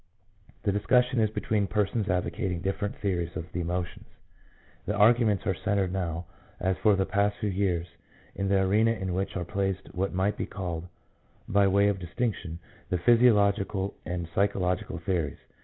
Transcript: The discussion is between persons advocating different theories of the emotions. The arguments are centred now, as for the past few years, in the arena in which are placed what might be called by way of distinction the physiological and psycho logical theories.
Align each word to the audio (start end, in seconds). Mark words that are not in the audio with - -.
The 0.63 0.71
discussion 0.71 1.19
is 1.19 1.29
between 1.29 1.67
persons 1.67 2.09
advocating 2.09 2.61
different 2.61 2.95
theories 2.97 3.37
of 3.37 3.45
the 3.51 3.61
emotions. 3.61 4.07
The 4.87 4.95
arguments 4.95 5.45
are 5.45 5.53
centred 5.53 5.93
now, 5.93 6.25
as 6.59 6.75
for 6.79 6.95
the 6.95 7.05
past 7.05 7.37
few 7.37 7.51
years, 7.51 7.85
in 8.33 8.47
the 8.49 8.61
arena 8.63 8.93
in 8.93 9.13
which 9.13 9.37
are 9.37 9.45
placed 9.45 9.93
what 9.93 10.11
might 10.11 10.37
be 10.37 10.47
called 10.47 10.87
by 11.47 11.67
way 11.67 11.87
of 11.87 11.99
distinction 11.99 12.57
the 12.89 12.97
physiological 12.97 13.93
and 14.03 14.27
psycho 14.33 14.59
logical 14.61 14.97
theories. 14.97 15.37